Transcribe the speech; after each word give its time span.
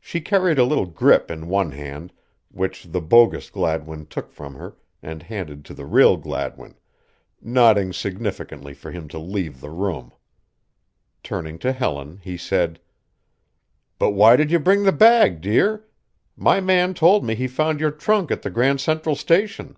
She 0.00 0.20
carried 0.20 0.58
a 0.58 0.64
little 0.64 0.84
grip 0.84 1.30
in 1.30 1.46
one 1.46 1.70
hand, 1.70 2.12
which 2.50 2.82
the 2.90 3.00
bogus 3.00 3.50
Gladwin 3.50 4.04
took 4.06 4.32
from 4.32 4.56
her 4.56 4.74
and 5.00 5.22
handed 5.22 5.64
to 5.66 5.74
the 5.74 5.86
real 5.86 6.16
Gladwin, 6.16 6.74
nodding 7.40 7.92
significantly 7.92 8.74
for 8.74 8.90
him 8.90 9.06
to 9.10 9.18
leave 9.20 9.60
the 9.60 9.70
room. 9.70 10.10
Turning 11.22 11.60
to 11.60 11.70
Helen, 11.72 12.18
he 12.20 12.36
said: 12.36 12.80
"But 13.96 14.10
why 14.10 14.34
did 14.34 14.50
you 14.50 14.58
bring 14.58 14.82
the 14.82 14.90
bag, 14.90 15.40
dear? 15.40 15.86
My 16.36 16.58
man 16.60 16.92
told 16.92 17.22
me 17.24 17.36
he 17.36 17.46
found 17.46 17.78
your 17.78 17.92
trunk 17.92 18.32
at 18.32 18.42
the 18.42 18.50
Grand 18.50 18.80
Central 18.80 19.14
Station." 19.14 19.76